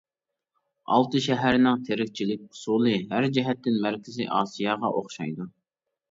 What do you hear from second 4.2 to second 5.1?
ئاسىياغا